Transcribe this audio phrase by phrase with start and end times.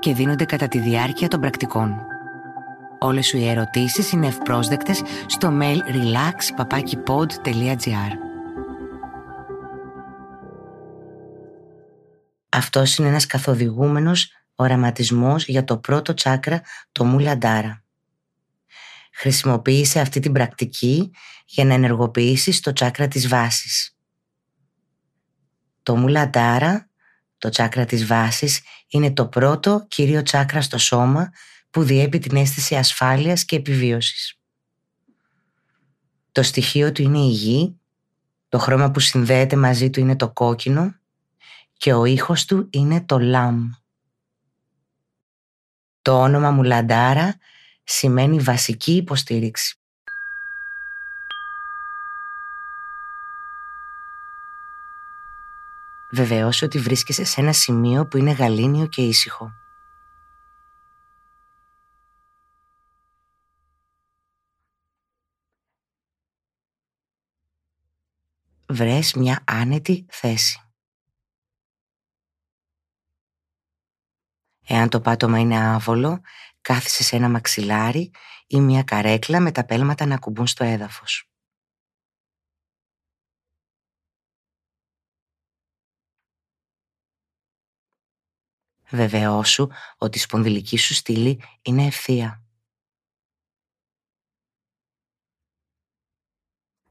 [0.00, 1.96] και δίνονται κατά τη διάρκεια των πρακτικών.
[2.98, 8.12] Όλες σου οι ερωτήσεις είναι ευπρόσδεκτες στο mail relax.papakipod.gr
[12.48, 16.60] Αυτός είναι ένας καθοδηγούμενος οραματισμός για το πρώτο τσάκρα,
[16.92, 17.84] το Μουλαντάρα.
[19.12, 21.10] Χρησιμοποίησε αυτή την πρακτική
[21.46, 23.96] για να ενεργοποιήσεις το τσάκρα της βάσης.
[25.82, 26.89] Το Μουλαντάρα,
[27.40, 31.30] το τσάκρα της βάσης, είναι το πρώτο κύριο τσάκρα στο σώμα
[31.70, 34.38] που διέπει την αίσθηση ασφάλειας και επιβίωσης.
[36.32, 37.80] Το στοιχείο του είναι η γη,
[38.48, 40.94] το χρώμα που συνδέεται μαζί του είναι το κόκκινο
[41.72, 43.70] και ο ήχος του είναι το λάμ.
[46.02, 47.38] Το όνομα Μουλαντάρα
[47.84, 49.79] σημαίνει βασική υποστήριξη.
[56.12, 59.50] Βεβαιώσου ότι βρίσκεσαι σε ένα σημείο που είναι γαλήνιο και ήσυχο.
[68.68, 70.60] Βρες μια άνετη θέση.
[74.66, 76.20] Εάν το πάτωμα είναι άβολο,
[76.60, 78.10] κάθισε σε ένα μαξιλάρι
[78.46, 81.29] ή μια καρέκλα με τα πέλματα να κουμπούν στο έδαφος.
[88.90, 92.44] Βεβαιώσου ότι η σπονδυλική σου στήλη είναι ευθεία.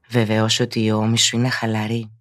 [0.08, 2.14] Βεβαιώσου ότι η ώμη σου είναι χαλαρή.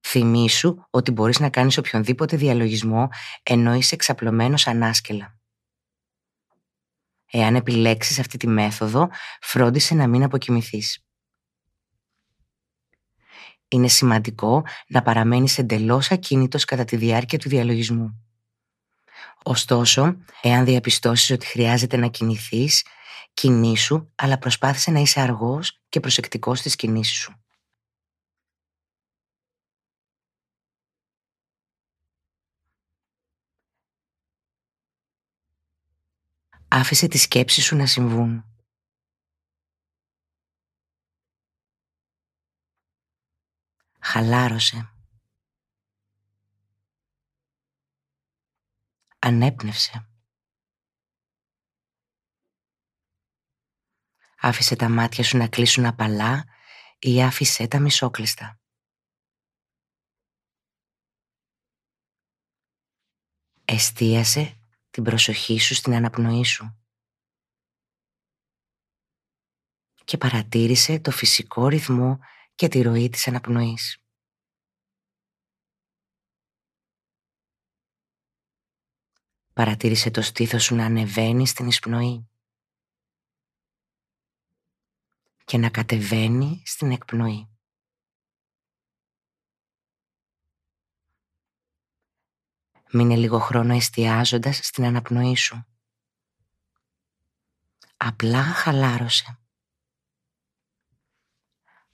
[0.00, 3.08] Θυμήσου ότι μπορείς να κάνεις οποιονδήποτε διαλογισμό
[3.42, 5.41] ενώ είσαι εξαπλωμένος ανάσκελα.
[7.34, 9.08] Εάν επιλέξεις αυτή τη μέθοδο,
[9.40, 11.04] φρόντισε να μην αποκοιμηθείς.
[13.68, 18.24] Είναι σημαντικό να παραμένεις εντελώς ακίνητος κατά τη διάρκεια του διαλογισμού.
[19.42, 22.86] Ωστόσο, εάν διαπιστώσεις ότι χρειάζεται να κινηθείς,
[23.34, 27.41] κινήσου, αλλά προσπάθησε να είσαι αργός και προσεκτικός στις κινήσεις σου.
[36.74, 38.44] Άφησε τις σκέψεις σου να συμβούν.
[44.00, 44.94] Χαλάρωσε.
[49.18, 50.08] Ανέπνευσε.
[54.36, 56.44] Άφησε τα μάτια σου να κλείσουν απαλά
[56.98, 58.60] ή άφησε τα μισόκλειστα.
[63.64, 64.61] Εστίασε
[64.92, 66.76] την προσοχή σου στην αναπνοή σου.
[70.04, 72.18] Και παρατήρησε το φυσικό ρυθμό
[72.54, 74.04] και τη ροή της αναπνοής.
[79.52, 82.30] Παρατήρησε το στήθος σου να ανεβαίνει στην εισπνοή
[85.44, 87.51] και να κατεβαίνει στην εκπνοή.
[92.94, 95.66] Μείνε λίγο χρόνο εστιάζοντας στην αναπνοή σου.
[97.96, 99.38] Απλά χαλάρωσε.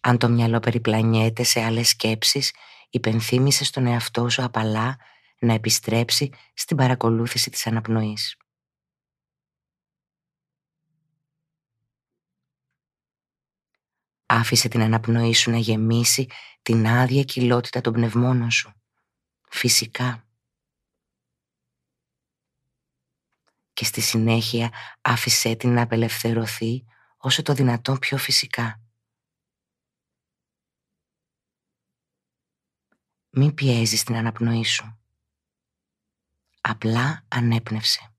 [0.00, 2.54] Αν το μυαλό περιπλανιέται σε άλλες σκέψεις,
[2.90, 4.96] υπενθύμησε στον εαυτό σου απαλά
[5.38, 8.36] να επιστρέψει στην παρακολούθηση της αναπνοής.
[14.26, 16.26] Άφησε την αναπνοή σου να γεμίσει
[16.62, 18.72] την άδεια κοιλότητα των πνευμόνων σου.
[19.48, 20.27] Φυσικά.
[23.78, 26.84] Και στη συνέχεια άφησέ την να απελευθερωθεί
[27.16, 28.82] όσο το δυνατόν πιο φυσικά.
[33.30, 34.98] Μην πιέζεις την αναπνοή σου.
[36.60, 38.14] Απλά ανέπνευσε.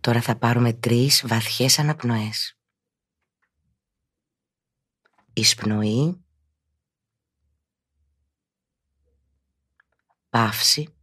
[0.00, 2.57] Τώρα θα πάρουμε τρεις βαθιές αναπνοές
[5.38, 6.24] εισπνοή,
[10.28, 10.94] πάυση,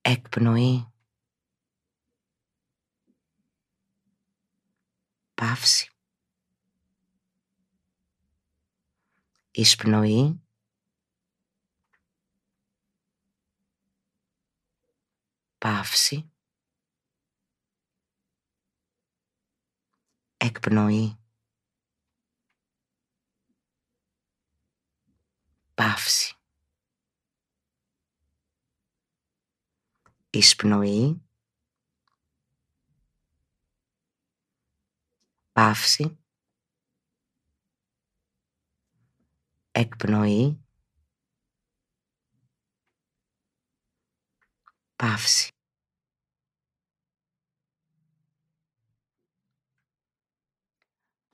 [0.00, 0.92] εκπνοή,
[5.34, 5.90] πάυση,
[9.50, 10.40] εισπνοή,
[15.58, 16.30] πάυση,
[20.50, 21.18] εκπνοή,
[25.74, 26.34] παύση.
[30.30, 31.22] εισπνοή,
[35.52, 36.18] παύση,
[39.70, 40.60] εκπνοή,
[44.96, 45.59] παύση.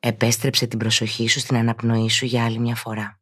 [0.09, 3.21] Επέστρεψε την προσοχή σου στην αναπνοή σου για άλλη μια φορά.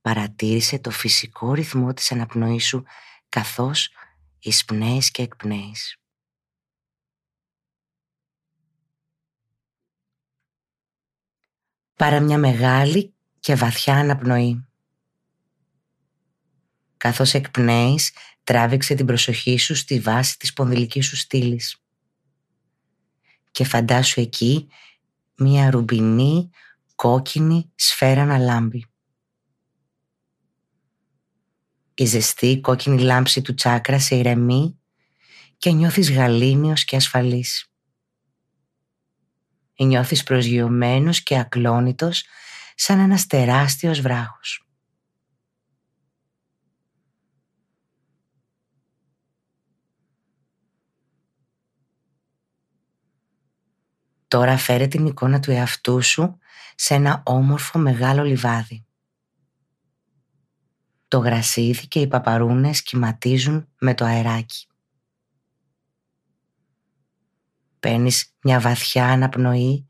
[0.00, 2.84] Παρατήρησε το φυσικό ρυθμό της αναπνοής σου
[3.28, 3.90] καθώς
[4.38, 5.96] εισπνέεις και εκπνέεις.
[11.94, 14.66] Πάρε μια μεγάλη και βαθιά αναπνοή.
[16.96, 18.12] Καθώς εκπνέεις,
[18.44, 21.82] τράβηξε την προσοχή σου στη βάση της πονδυλικής σου στήλης.
[23.58, 24.68] Και φαντάσου εκεί
[25.36, 26.50] μια ρουμπινή
[26.94, 28.86] κόκκινη σφαίρα να λάμπει.
[31.94, 34.78] Η ζεστή κόκκινη λάμψη του τσάκρα σε ηρεμεί
[35.58, 37.72] και νιώθεις γαλήνιος και ασφαλής.
[39.78, 42.24] Νιώθεις προσγειωμένος και ακλόνητος
[42.74, 44.67] σαν ένας τεράστιος βράχος.
[54.28, 56.38] Τώρα φέρε την εικόνα του εαυτού σου
[56.74, 58.86] σε ένα όμορφο μεγάλο λιβάδι.
[61.08, 64.66] Το γρασίδι και οι παπαρούνες κυματίζουν με το αεράκι.
[67.80, 69.88] Παίρνεις μια βαθιά αναπνοή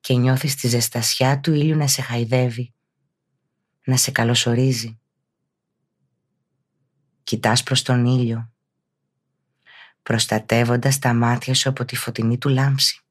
[0.00, 2.74] και νιώθεις τη ζεστασιά του ήλιου να σε χαϊδεύει,
[3.84, 5.00] να σε καλωσορίζει.
[7.22, 8.52] Κοιτάς προς τον ήλιο,
[10.02, 13.05] προστατεύοντας τα μάτια σου από τη φωτεινή του λάμψη.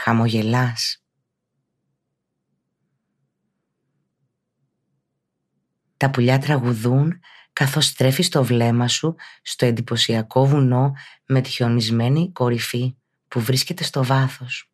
[0.00, 1.04] Χαμογελάς
[5.96, 7.20] Τα πουλιά τραγουδούν
[7.52, 10.92] καθώς τρέφεις το βλέμμα σου στο εντυπωσιακό βουνό
[11.26, 12.96] με τη χιονισμένη κορυφή
[13.28, 14.72] που βρίσκεται στο βάθος.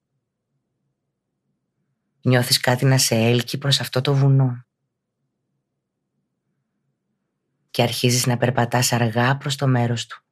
[2.22, 4.66] Νιώθεις κάτι να σε έλκει προς αυτό το βουνό.
[7.70, 10.24] Και αρχίζεις να περπατάς αργά προς το μέρος του,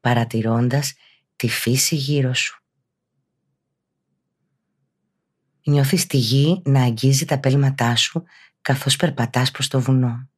[0.00, 0.94] παρατηρώντας
[1.36, 2.65] τη φύση γύρω σου.
[5.68, 8.24] Νιώθεις τη γη να αγγίζει τα πέλματά σου
[8.60, 10.28] καθώς περπατάς προς το βουνό.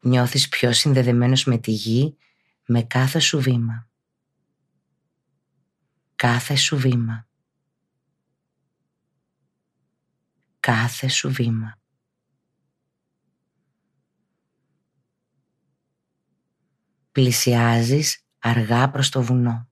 [0.00, 2.16] Νιώθεις πιο συνδεδεμένος με τη γη
[2.66, 3.88] με κάθε σου βήμα.
[6.16, 7.28] Κάθε σου βήμα.
[10.60, 11.80] Κάθε σου βήμα.
[17.12, 19.71] Πλησιάζεις αργά προς το βουνό.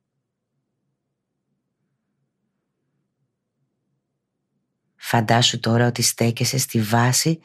[5.10, 7.40] Φαντάσου τώρα ότι στέκεσαι στη βάση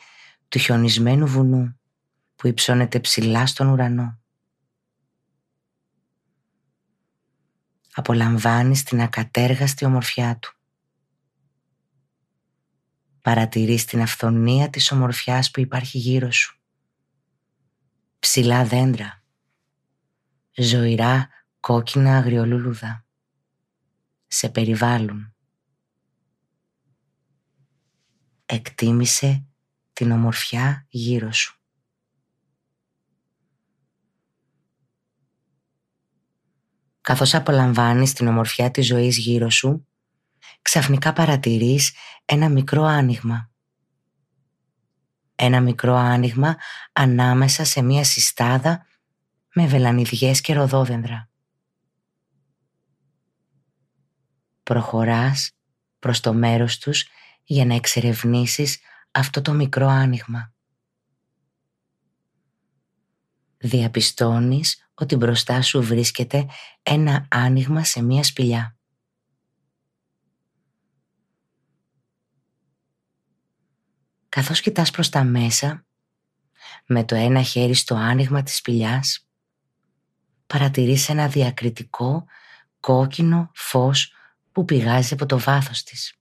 [0.48, 1.79] του χιονισμένου βουνού
[2.36, 4.19] που υψώνεται ψηλά στον ουρανό.
[7.93, 10.53] Απολαμβάνεις την ακατέργαστη ομορφιά του.
[13.22, 16.60] Παρατηρείς την αυθονία της ομορφιάς που υπάρχει γύρω σου.
[18.19, 19.24] Ψηλά δέντρα.
[20.55, 21.29] Ζωηρά
[21.60, 23.05] κόκκινα αγριολούλουδα.
[24.27, 25.35] Σε περιβάλλουν.
[28.45, 29.45] Εκτίμησε
[29.93, 31.59] την ομορφιά γύρω σου.
[37.01, 39.87] Καθώς απολαμβάνεις την ομορφιά της ζωής γύρω σου,
[40.61, 41.93] ξαφνικά παρατηρείς
[42.25, 43.49] ένα μικρό άνοιγμα.
[45.35, 46.57] Ένα μικρό άνοιγμα
[46.93, 48.85] ανάμεσα σε μία συστάδα
[49.53, 51.29] με βελανιδιές και ροδόδεντρα.
[54.63, 55.51] Προχωράς
[55.99, 57.05] προς το μέρος τους
[57.45, 58.79] για να εξερευνήσεις
[59.11, 60.53] αυτό το μικρό άνοιγμα.
[63.57, 66.47] Διαπιστώνεις ότι μπροστά σου βρίσκεται
[66.83, 68.77] ένα άνοιγμα σε μία σπηλιά.
[74.29, 75.85] Καθώς κοιτάς προς τα μέσα,
[76.85, 79.27] με το ένα χέρι στο άνοιγμα της σπηλιάς,
[80.47, 82.25] παρατηρείς ένα διακριτικό
[82.79, 84.13] κόκκινο φως
[84.51, 86.19] που πηγάζει από το βάθος της.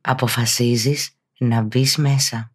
[0.00, 2.52] Αποφασίζεις να μπεις μέσα.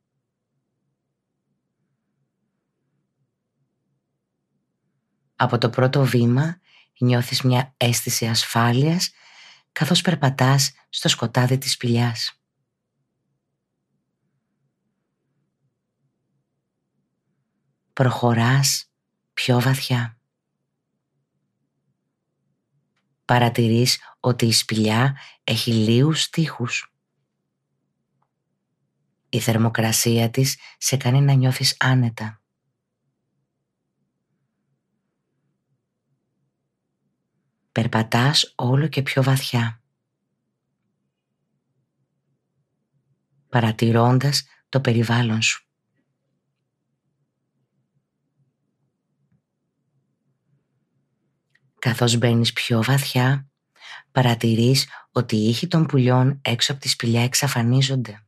[5.36, 6.60] Από το πρώτο βήμα
[6.98, 9.12] νιώθεις μια αίσθηση ασφάλειας
[9.72, 12.40] καθώς περπατάς στο σκοτάδι της σπηλιάς.
[17.94, 18.92] Προχωράς
[19.34, 20.20] πιο βαθιά.
[23.26, 26.95] Παρατηρείς ότι η σπηλιά έχει λίους τείχους.
[29.36, 32.42] Η θερμοκρασία της σε κάνει να νιώθεις άνετα.
[37.72, 39.82] Περπατάς όλο και πιο βαθιά.
[43.50, 45.68] Παρατηρώντας το περιβάλλον σου.
[51.80, 53.50] Καθώς μπαίνεις πιο βαθιά,
[54.12, 58.25] παρατηρείς ότι οι ήχοι των πουλιών έξω από τη σπηλιά εξαφανίζονται.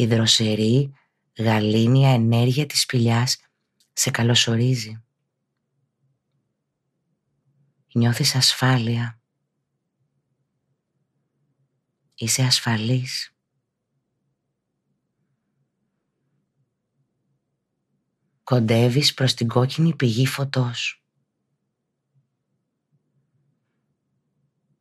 [0.00, 0.92] Η δροσερή,
[1.38, 3.38] γαλήνια ενέργεια της σπηλιάς
[3.92, 5.02] σε καλωσορίζει.
[7.94, 9.20] Νιώθεις ασφάλεια.
[12.14, 13.34] Είσαι ασφαλής.
[18.42, 21.04] Κοντεύεις προς την κόκκινη πηγή φωτός.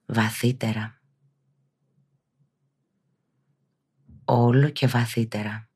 [0.05, 0.98] Βαθύτερα.
[4.31, 5.69] Όλο και βαθύτερα.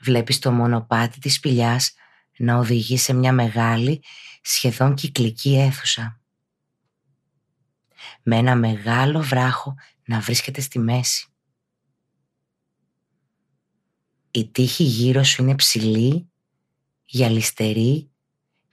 [0.00, 1.94] Βλέπεις το μονοπάτι της σπηλιάς
[2.36, 4.02] να οδηγεί σε μια μεγάλη,
[4.42, 6.20] σχεδόν κυκλική αίθουσα.
[8.22, 11.28] Με ένα μεγάλο βράχο να βρίσκεται στη μέση.
[14.30, 16.30] Η τύχη γύρω σου είναι ψηλή,
[17.04, 18.10] γυαλιστερή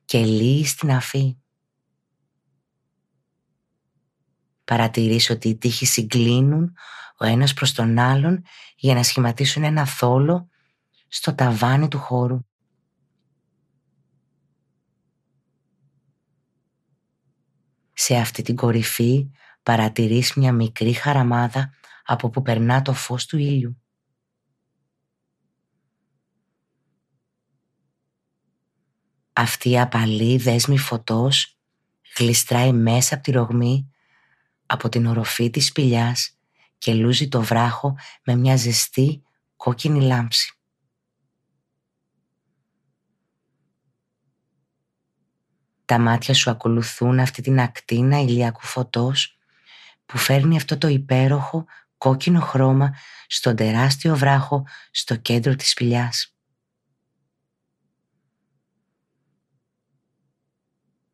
[0.06, 1.43] και λύει στην αφή.
[4.66, 6.76] Παρατηρείς ότι οι τύχοι συγκλίνουν
[7.18, 8.44] ο ένας προς τον άλλον
[8.76, 10.50] για να σχηματίσουν ένα θόλο
[11.08, 12.46] στο ταβάνι του χώρου.
[17.94, 19.30] Σε αυτή την κορυφή
[19.64, 21.74] παρατηρείς μια μικρή χαραμάδα
[22.06, 23.78] από που περνά το φως του ήλιου.
[29.34, 31.58] Αυτή η απαλή δέσμη φωτός
[32.18, 33.93] γλιστράει μέσα από τη ρογμή
[34.66, 36.38] από την οροφή της σπηλιάς
[36.78, 39.24] και λούζει το βράχο με μια ζεστή
[39.56, 40.58] κόκκινη λάμψη.
[45.86, 49.38] Τα μάτια σου ακολουθούν αυτή την ακτίνα ηλιακού φωτός
[50.06, 51.66] που φέρνει αυτό το υπέροχο
[51.98, 52.96] κόκκινο χρώμα
[53.28, 56.36] στον τεράστιο βράχο στο κέντρο της σπηλιάς.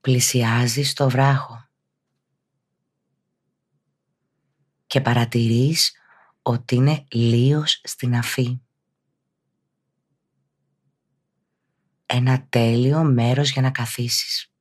[0.01, 1.68] Πλησιάζει στο βράχο
[4.89, 5.96] και παρατηρείς
[6.41, 8.62] ότι είναι λίος στην αφή.
[12.05, 14.53] Ένα τέλειο μέρος για να καθίσεις.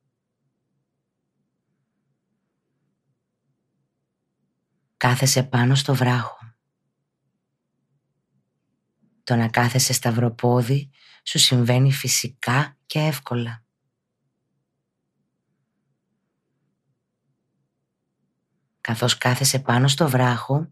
[4.97, 6.39] Κάθεσαι πάνω στο βράχο.
[9.25, 10.91] Το να κάθεσαι σταυροπόδι
[11.23, 13.68] σου συμβαίνει φυσικά και εύκολα.
[18.89, 20.69] Καθώς κάθεσαι πάνω στο βράχο,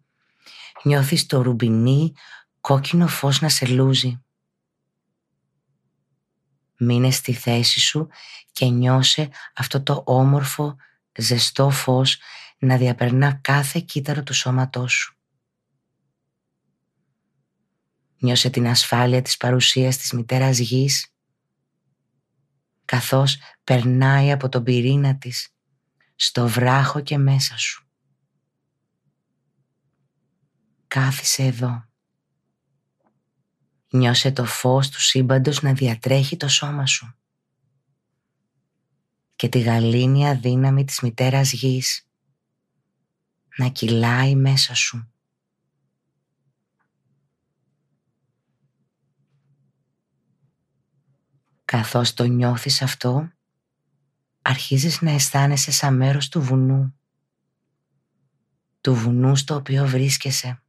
[0.82, 2.12] νιώθεις το ρουμπινί
[2.61, 4.23] κόκκινο φως να σε λούζει.
[6.78, 8.08] Μείνε στη θέση σου
[8.52, 10.76] και νιώσε αυτό το όμορφο,
[11.18, 12.18] ζεστό φως
[12.58, 15.16] να διαπερνά κάθε κύτταρο του σώματός σου.
[18.18, 21.14] Νιώσε την ασφάλεια της παρουσίας της μητέρας γης
[22.85, 25.49] καθώς περνάει από τον πυρήνα της
[26.16, 27.85] στο βράχο και μέσα σου.
[30.96, 31.84] Κάθισε εδώ.
[33.88, 37.14] Νιώσε το φως του σύμπαντος να διατρέχει το σώμα σου
[39.36, 42.08] και τη γαλήνια δύναμη της μητέρας γης
[43.56, 45.12] να κυλάει μέσα σου.
[51.64, 53.32] Καθώς το νιώθεις αυτό,
[54.42, 57.00] αρχίζεις να αισθάνεσαι σαν μέρος του βουνού.
[58.80, 60.60] Του βουνού στο οποίο βρίσκεσαι.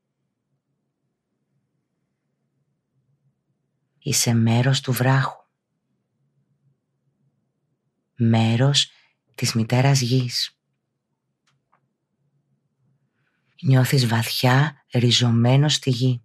[4.08, 5.46] Είσαι μέρος του βράχου.
[8.16, 8.92] Μέρος
[9.36, 10.60] της μητέρας γης.
[13.62, 16.24] Νιώθεις βαθιά ριζωμένος στη γη.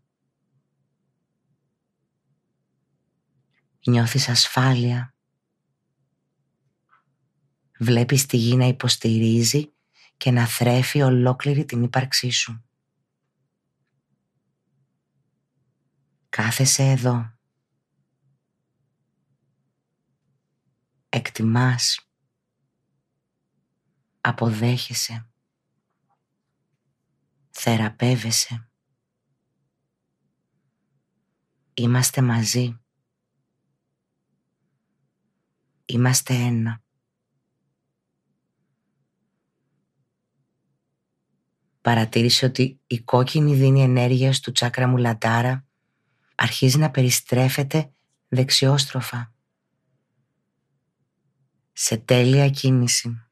[3.87, 5.15] Νιώθεις ασφάλεια.
[7.79, 9.73] Βλέπεις τη γη να υποστηρίζει
[10.17, 12.65] και να θρέφει ολόκληρη την ύπαρξή σου.
[16.29, 17.32] Κάθεσαι εδώ.
[21.15, 22.09] Εκτιμάς.
[24.21, 25.29] Αποδέχεσαι.
[27.51, 28.69] Θεραπεύεσαι.
[31.75, 32.81] Είμαστε μαζί.
[35.85, 36.83] Είμαστε ένα.
[41.81, 45.67] Παρατήρησε ότι η κόκκινη δίνει ενέργειας στο τσάκρα μου λαντάρα
[46.35, 47.93] αρχίζει να περιστρέφεται
[48.29, 49.32] δεξιόστροφα.
[51.73, 53.27] Σε τέλεια κίνηση.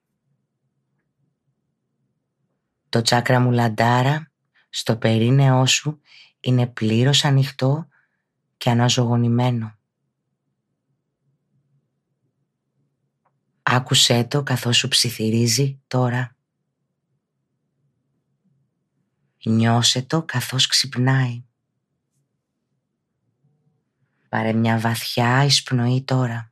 [2.89, 4.33] Το τσάκρα μου λαντάρα
[4.71, 6.01] στο περίνεό σου
[6.41, 7.89] είναι πλήρως ανοιχτό
[8.57, 9.79] και αναζωογονημένο.
[13.63, 16.37] Άκουσέ το καθώς σου ψιθυρίζει τώρα.
[19.45, 21.45] Νιώσε το καθώς ξυπνάει.
[24.29, 26.50] Πάρε μια βαθιά εισπνοή τώρα.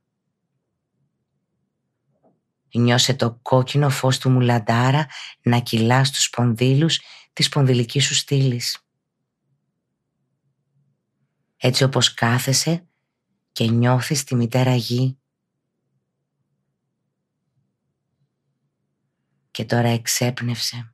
[2.74, 5.06] Νιώσε το κόκκινο φως του μουλαντάρα
[5.42, 7.00] να κυλά στους σπονδύλους
[7.32, 8.82] της σπονδυλικής σου στήλης.
[11.56, 12.86] Έτσι όπως κάθεσαι
[13.52, 15.18] και νιώθεις τη μητέρα γη.
[19.50, 20.92] Και τώρα εξέπνευσε.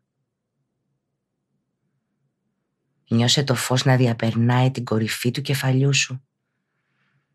[3.08, 6.24] Νιώσε το φως να διαπερνάει την κορυφή του κεφαλιού σου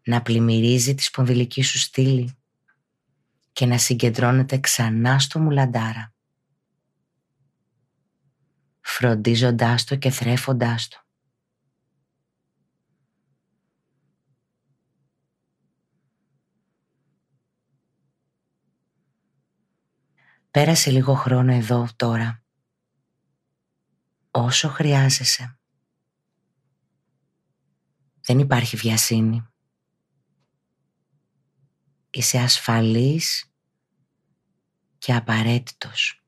[0.04, 2.39] να πλημμυρίζει τη σπονδυλική σου στήλη
[3.52, 6.14] και να συγκεντρώνεται ξανά στο μουλαντάρα
[8.90, 10.98] φροντίζοντάς το και θρέφοντάς το.
[20.52, 22.44] Πέρασε λίγο χρόνο εδώ τώρα,
[24.32, 25.60] όσο χρειάζεσαι.
[28.22, 29.48] Δεν υπάρχει βιασύνη.
[32.20, 33.54] Είσαι ασφαλής
[34.98, 36.24] και απαραίτητος.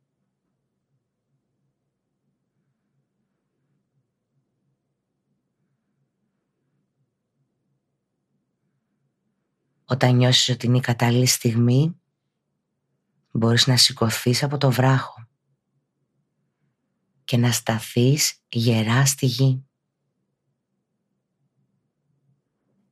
[9.86, 12.02] Όταν νιώσεις ότι είναι η κατάλληλη στιγμή,
[13.32, 15.28] μπορείς να σηκωθείς από το βράχο
[17.24, 19.66] και να σταθείς γερά στη γη.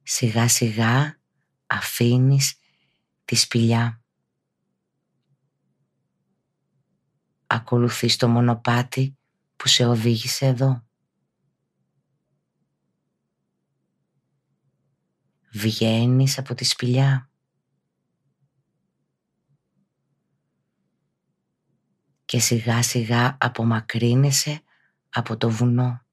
[0.03, 1.19] Σιγά σιγά
[1.67, 2.58] αφήνεις
[3.29, 4.01] τη σπηλιά.
[7.47, 9.17] Ακολουθείς το μονοπάτι
[9.55, 10.87] που σε οδήγησε εδώ.
[15.51, 17.29] Βγαίνεις από τη σπηλιά.
[22.25, 24.61] Και σιγά σιγά απομακρύνεσαι
[25.09, 26.05] από το βουνό.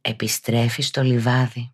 [0.00, 1.72] Επιστρέφεις στο λιβάδι.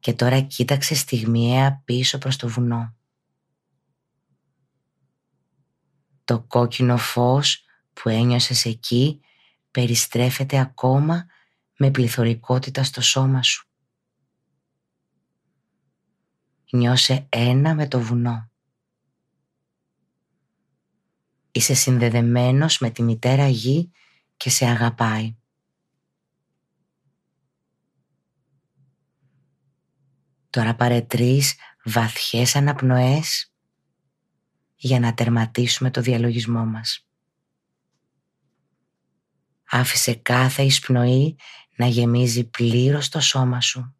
[0.00, 2.96] Και τώρα κοίταξε στιγμιαία πίσω προς το βουνό.
[6.24, 9.20] Το κόκκινο φως που ένιωσες εκεί
[9.70, 11.26] περιστρέφεται ακόμα
[11.78, 13.68] με πληθωρικότητα στο σώμα σου.
[16.70, 18.50] Νιώσε ένα με το βουνό.
[21.50, 23.92] Είσαι συνδεδεμένος με τη μητέρα γη
[24.36, 25.37] και σε αγαπάει.
[30.50, 33.52] Τώρα πάρε τρεις βαθιές αναπνοές
[34.76, 37.08] για να τερματίσουμε το διαλογισμό μας.
[39.70, 41.36] Άφησε κάθε εισπνοή
[41.76, 43.94] να γεμίζει πλήρως το σώμα σου.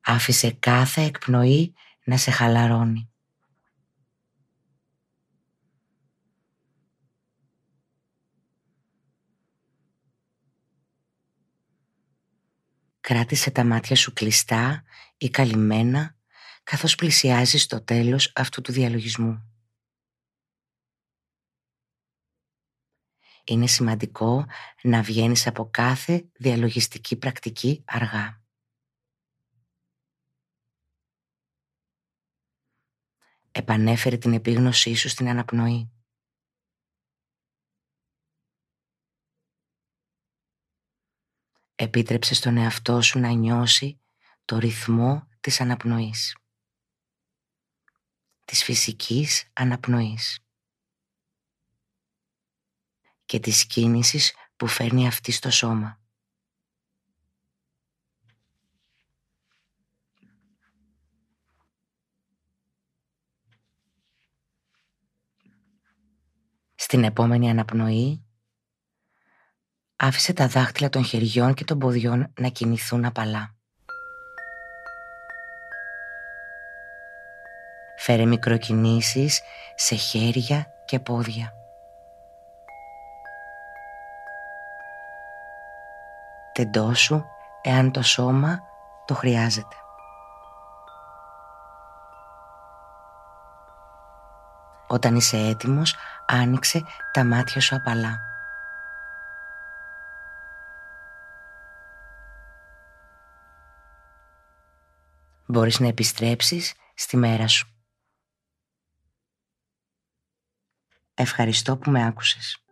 [0.00, 3.10] Άφησε κάθε εκπνοή να σε χαλαρώνει.
[13.08, 14.84] Κράτησε τα μάτια σου κλειστά
[15.16, 16.16] ή καλυμμένα
[16.62, 19.52] καθώς πλησιάζεις το τέλος αυτού του διαλογισμού.
[23.44, 24.46] Είναι σημαντικό
[24.82, 28.42] να βγαίνεις από κάθε διαλογιστική πρακτική αργά.
[33.52, 35.97] Επανέφερε την επίγνωσή σου στην αναπνοή.
[41.80, 44.00] Επίτρεψε στον εαυτό σου να νιώσει
[44.44, 46.36] το ρυθμό της αναπνοής.
[48.44, 50.40] Της φυσικής αναπνοής.
[53.24, 56.00] Και της κίνησης που φέρνει αυτή στο σώμα.
[66.74, 68.27] Στην επόμενη αναπνοή
[70.00, 73.54] άφησε τα δάχτυλα των χεριών και των ποδιών να κινηθούν απαλά.
[77.98, 79.40] Φέρε μικροκινήσεις
[79.74, 81.52] σε χέρια και πόδια.
[86.52, 87.24] Τεντώσου
[87.62, 88.60] εάν το σώμα
[89.04, 89.76] το χρειάζεται.
[94.86, 96.82] Όταν είσαι έτοιμος, άνοιξε
[97.12, 98.28] τα μάτια σου απαλά.
[105.50, 107.68] Μπορείς να επιστρέψεις στη μέρα σου.
[111.14, 112.62] Ευχαριστώ που με άκουσες.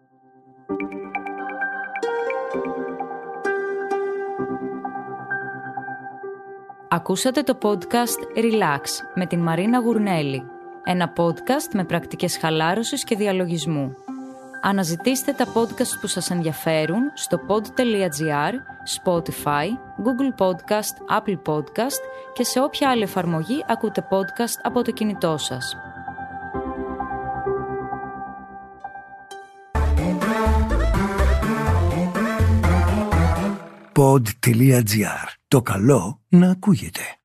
[6.88, 8.82] Ακούσατε το podcast Relax
[9.14, 10.42] με την Μαρίνα Γουρνέλη.
[10.84, 13.94] Ένα podcast με πρακτικές χαλάρωσης και διαλογισμού.
[14.62, 18.52] Αναζητήστε τα podcast που σας ενδιαφέρουν στο pod.gr,
[18.87, 19.66] Spotify,
[20.05, 22.01] Google Podcast, Apple Podcast
[22.33, 25.77] και σε όποια άλλη εφαρμογή ακούτε podcast από το κινητό σας.
[33.92, 35.27] pod.gr.
[35.49, 37.15] Το καλό να ακούγεται.